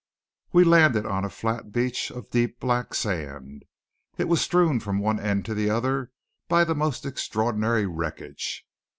[0.51, 3.65] We landed on a flat beach of deep black sand.
[4.17, 6.11] It was strewn from one end to the other
[6.47, 8.65] by the most extraordinary wreckage.